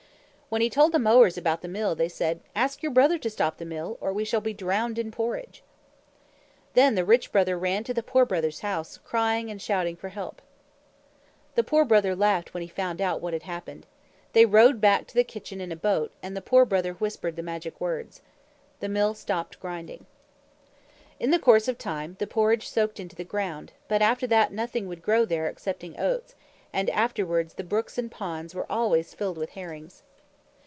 [0.51, 3.55] When he told the mowers about the Mill, they said, "Ask your brother to stop
[3.57, 5.63] the Mill, or we shall be drowned in porridge."
[6.73, 10.41] Then the Rich Brother ran to the Poor Brother's house, crying and shouting for help.
[11.55, 13.85] The Poor Brother laughed when he found out what had happened.
[14.33, 17.43] They rowed back to the kitchen in a boat, and the Poor Brother whispered the
[17.43, 18.21] magic words.
[18.81, 20.05] The Mill stopped grinding.
[21.17, 24.89] In the course of time, the porridge soaked into the ground, but after that nothing
[24.89, 26.35] would grow there excepting oats,
[26.73, 30.03] and afterwards the brooks and ponds were always filled with herrings.